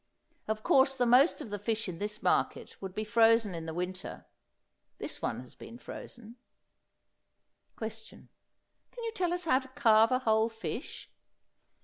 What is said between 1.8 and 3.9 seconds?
in this market would be frozen in the